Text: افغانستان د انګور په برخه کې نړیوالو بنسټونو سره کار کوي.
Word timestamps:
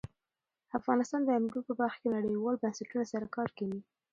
افغانستان 0.79 1.21
د 1.23 1.29
انګور 1.39 1.63
په 1.67 1.73
برخه 1.79 1.99
کې 2.01 2.09
نړیوالو 2.17 2.61
بنسټونو 2.61 3.09
سره 3.11 3.25
کار 3.35 3.49
کوي. 3.57 3.79